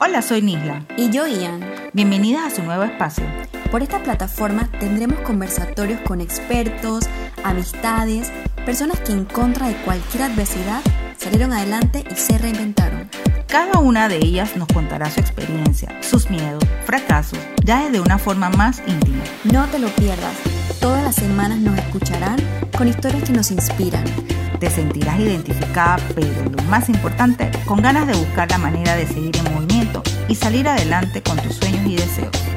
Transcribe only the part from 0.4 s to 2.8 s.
Nisla. Y yo, Ian. Bienvenidas a su